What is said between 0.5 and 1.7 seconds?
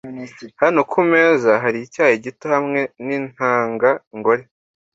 hano kumeza